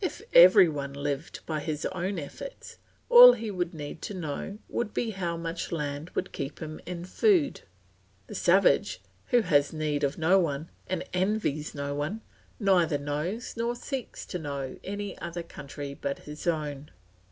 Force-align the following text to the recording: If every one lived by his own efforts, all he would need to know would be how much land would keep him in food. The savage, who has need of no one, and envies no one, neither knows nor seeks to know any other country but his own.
If 0.00 0.22
every 0.32 0.68
one 0.68 0.92
lived 0.92 1.38
by 1.46 1.60
his 1.60 1.86
own 1.92 2.18
efforts, 2.18 2.78
all 3.08 3.34
he 3.34 3.48
would 3.48 3.72
need 3.74 4.02
to 4.02 4.12
know 4.12 4.58
would 4.68 4.92
be 4.92 5.10
how 5.10 5.36
much 5.36 5.70
land 5.70 6.10
would 6.16 6.32
keep 6.32 6.58
him 6.58 6.80
in 6.84 7.04
food. 7.04 7.60
The 8.26 8.34
savage, 8.34 9.00
who 9.26 9.42
has 9.42 9.72
need 9.72 10.02
of 10.02 10.18
no 10.18 10.36
one, 10.40 10.68
and 10.88 11.04
envies 11.14 11.76
no 11.76 11.94
one, 11.94 12.22
neither 12.58 12.98
knows 12.98 13.56
nor 13.56 13.76
seeks 13.76 14.26
to 14.26 14.38
know 14.40 14.80
any 14.82 15.16
other 15.20 15.44
country 15.44 15.94
but 15.94 16.18
his 16.26 16.48
own. 16.48 16.90